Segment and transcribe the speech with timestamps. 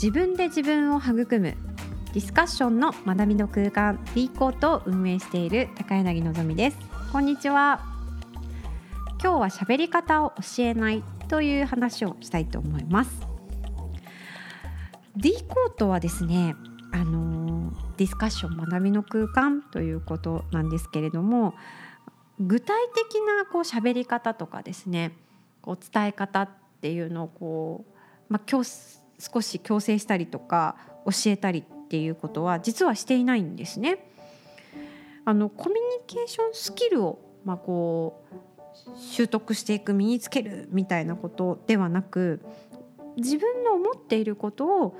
[0.00, 1.26] 自分で自分を育む。
[1.40, 3.98] ディスカッションの学びの空間。
[4.14, 6.78] D コートを運営している高柳のぞみです。
[7.10, 7.80] こんにちは。
[9.20, 13.26] 今日は喋り方を教えないという話をしたいと思います。
[15.16, 16.54] D コートはですね
[16.92, 21.54] あのディスカッション学びの空間ということなんですけれども
[22.38, 25.10] 具体的なこう喋り方とかですね
[25.60, 26.48] こう伝え方っ
[26.82, 27.84] ていうのをこ
[28.30, 34.10] う、まあ、今日少し強制したりとか教えたりっていうことは実はしていないんですね。
[35.24, 42.40] あのコミュニケーションスキルを、まあ、こう習得していく身につけるみたいなことではなく
[43.16, 44.96] 自分の思っていることを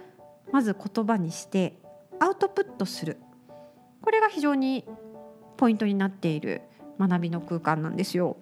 [0.53, 1.79] まず言葉にして
[2.21, 3.17] アウトプットする
[4.03, 4.85] これが非常に
[5.57, 6.63] ポイントになっている
[6.99, 8.37] 学びの空間なんですよ。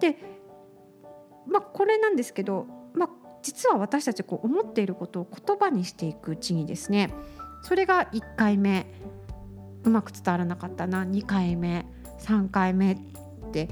[0.00, 0.16] で
[1.46, 3.08] まあこれなんですけど、まあ、
[3.42, 7.12] 実は私たちこう思っていることを言葉にしていくうちにですね
[7.62, 8.86] それが1回目
[9.84, 11.84] うまく伝わらなかったな2回目
[12.20, 12.98] 3回目っ
[13.52, 13.68] て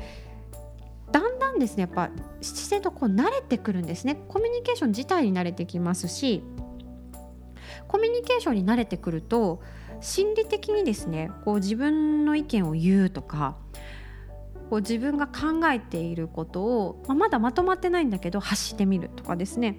[1.12, 4.14] だんだんですねやっぱ自然とこう慣れてくるんですね。
[4.28, 6.42] コミュニケーション自体に慣れてきますし
[7.88, 9.60] コミュニケーションに慣れてくると
[10.00, 13.56] 心理的にですねこう自分の意見を言うとか
[14.70, 19.77] こう自分が考えていることを、まあ、まだまとまってないんだけど発してみるとかですね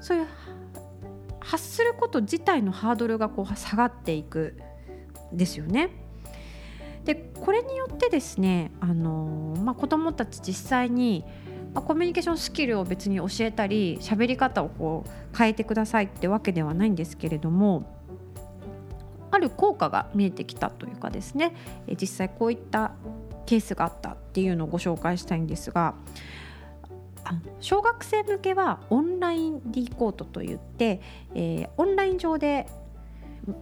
[0.00, 0.26] そういう
[1.40, 4.56] 発すること自体のハードルがこう下がっていく
[5.32, 5.90] ですよね。
[7.04, 11.24] でこれによってですね、あのまあ、子どもたち実際に、
[11.72, 18.00] まあ、コミュニケーションスキルを別に教えたり喋り方をこう変えてくださいってわけではないんですけれども
[19.30, 21.54] ある効果が見えてきたというかですね
[22.00, 22.92] 実際こういった
[23.46, 25.94] ケースがあったっていうのをご紹介したいんですが
[27.60, 31.00] 小学生向けはオンライン D コートといって、
[31.34, 32.66] えー、オンライン上で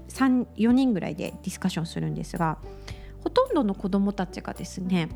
[0.08, 2.58] 4人ぐらいでディスカッションするんですが
[3.22, 5.08] ほとんどの子どもたちがですね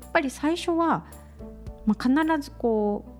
[0.00, 1.06] やっぱり最初は、
[1.86, 3.14] まあ、必ずこう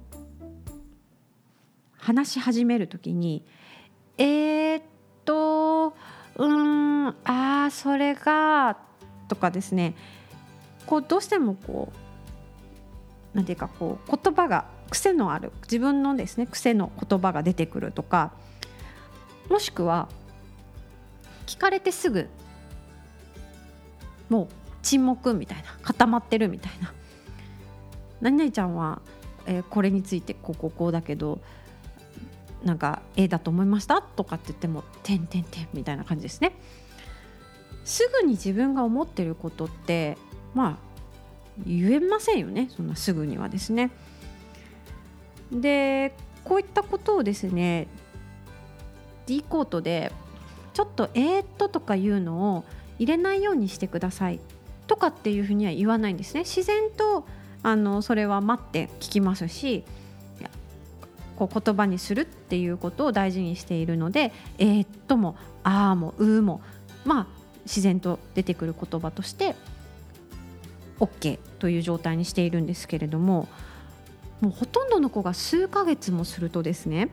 [1.96, 3.44] 話し始める時に
[4.18, 4.82] 「えー、っ
[5.24, 5.94] と
[6.36, 8.78] うんああそれが」
[9.28, 9.94] とかですね
[10.86, 11.92] こうどうしてもこ
[13.34, 18.32] うなんていうかこう言葉が癖のある自分のですね癖の言葉が出てくるとか
[19.50, 20.08] もしくは
[21.46, 22.28] 聞かれてすぐ
[24.28, 24.48] もう
[24.82, 26.92] 沈黙みたいな固まってるみたいな
[28.20, 29.02] 何々ちゃんは、
[29.46, 31.40] えー、これについてこうこうこうだけど
[32.64, 36.56] なんか A だと思いましたとかって言っても「てんてんてん」みたいな感じですね。
[37.84, 40.16] すぐに自分が思ってることって
[40.54, 40.76] まあ
[41.66, 43.90] 言えませんよねそんなすぐにはですね。
[45.52, 47.86] でこういったことをですね
[49.26, 50.12] D コートで
[50.72, 52.64] ちょっと「えー、っと」とかいうのを
[52.98, 54.40] 入れないようにしてください
[54.86, 56.40] とかっていうふうには言わないんですね。
[56.40, 57.26] 自然と
[57.62, 59.84] あのそれは待って聞きますし
[61.36, 66.60] こう言葉にするっていうことを大事にしているので「えー、っと」も「あー」も「うー」も
[67.04, 67.26] まあ
[67.64, 69.56] 自然と出てくる言葉として
[71.04, 73.48] OK という状態にしているんですけれども
[74.40, 77.08] もうほとんどの子が数ヶ月もするとですね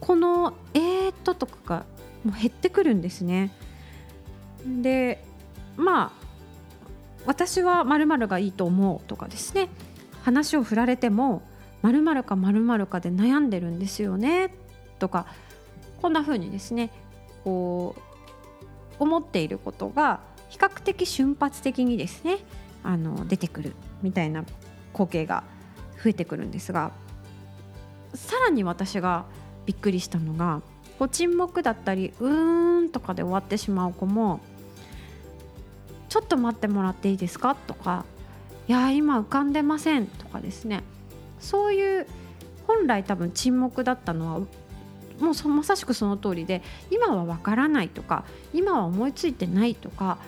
[0.00, 1.86] この「えー、っと」とかが
[2.24, 3.50] もう減ってくるんですね。
[4.66, 5.22] で
[5.76, 6.24] まあ
[7.26, 9.68] 私は〇〇がいいと思うとかですね
[10.22, 11.42] 話を振られても
[11.82, 14.54] 〇〇か〇〇かで悩んでるんですよね
[14.98, 15.26] とか
[16.00, 16.90] こんな風にですね
[17.44, 20.20] こう思っていることが
[20.54, 22.38] 比較的瞬発的にですね
[22.84, 24.44] あの出てくるみたいな
[24.92, 25.42] 光景が
[26.00, 26.92] 増えてくるんですが
[28.14, 29.24] さらに私が
[29.66, 30.62] びっくりしたのが
[31.00, 34.38] こう沈黙だったりうーんとかで終わってしまう子も
[36.08, 37.56] ちょっと待ってもらっていいですか？
[37.56, 38.04] とか
[38.68, 40.84] いや今浮かんでませんとかですね。
[41.40, 42.06] そういう
[42.68, 46.62] 本来多分沈黙だったのはもうまさしくその通りで
[46.92, 50.18] 今はわからないとか今は思いついてないとか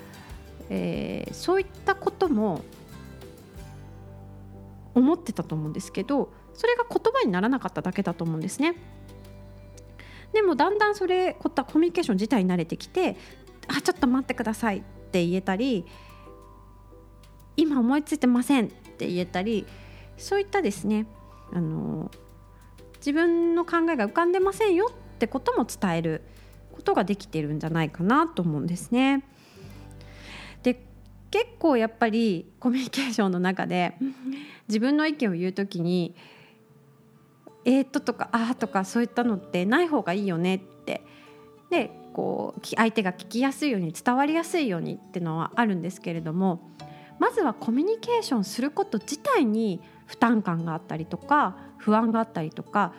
[0.71, 2.63] えー、そういったことも
[4.95, 8.75] 思ってたと思うんですけどそれが言葉にならなかっただけだと思うんですね。
[10.33, 13.17] でもだんだんそれこったコミュニケーション自体に慣れてきて
[13.69, 15.87] 「あちょっと待ってください」って言えたり
[17.57, 19.67] 「今思いついてません」って言えたり
[20.17, 21.07] そういったですね
[21.53, 22.11] あの
[22.97, 26.23] 自分の考えが浮かんでませんよってことも伝える
[26.73, 29.25] ことができてるんじゃないかなと思うんですね。
[30.62, 30.82] で
[31.31, 33.97] 結構やっぱりコミュニケーションの中で
[34.69, 36.14] 自分の意見を言う時に
[37.64, 41.03] えー、っととかあーとかそういったのってない方がいいよねって
[41.70, 46.70] でこう相手が聞きやすいように伝わりやすいようにっていうのはあるんですけれども
[47.19, 52.94] まずはコミュニケーションすること自体に負担感があったりとか不安があったりとか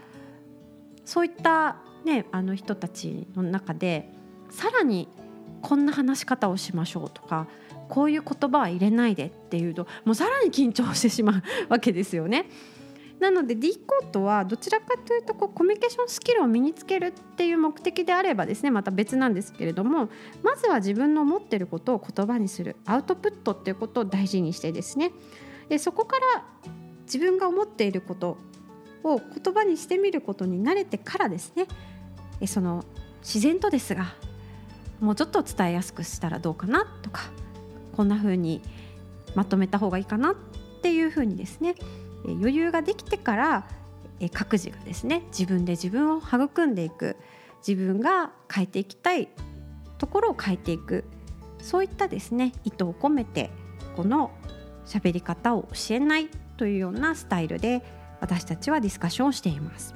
[1.06, 4.12] そういった、ね、あの人たちの中で
[4.50, 5.08] さらに
[5.62, 7.48] こんな話し方をしましょうとか
[7.90, 12.50] こういう言葉は入れないでっていうともうさらに緊張してしまうわけですよね。
[13.20, 20.10] なので D コートはどちらかというとこうコミュニケーションスキルを身につけるっていう目的であればですねまた別なんですけれども
[20.44, 25.12] まずは自分の思ってることを言葉にするアウトプットっていうことを大事にしてですね
[25.68, 26.44] でそこから
[27.06, 28.38] 自分が思っていること
[29.04, 31.68] を言葉にしてみることに慣れてからですね
[32.46, 32.86] その
[33.22, 34.14] 自然とですが
[35.00, 37.24] もうちょっと伝えやすくしたらどうかなとか
[37.96, 38.62] こんな風に
[39.36, 40.36] まとめた方がいいかなっ
[40.82, 41.76] ていう風にですね
[42.26, 43.68] 余裕ができてから
[44.34, 47.18] 各自がですね自分で自分を育んでいく
[47.66, 49.30] 自分が変えていきたい
[49.98, 51.04] ところを変えていく
[51.62, 53.52] そういったですね意図を込めて
[53.96, 54.32] この
[54.86, 57.84] 喋り方を教えないというようなスタイルで
[58.22, 59.96] 私たちはディスカッションをしています。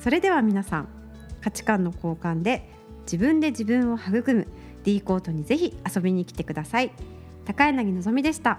[0.00, 0.95] それでは皆さん
[1.40, 2.68] 価値観の交換で
[3.02, 4.46] 自分で自分を育む。
[4.82, 6.92] D コートにぜひ遊びに来てください。
[7.44, 8.58] 高柳のぞみでした。